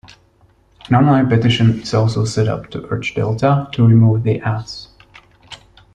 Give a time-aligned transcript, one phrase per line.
[0.89, 4.87] An online petition is also set up to urge Delta to remove the ads.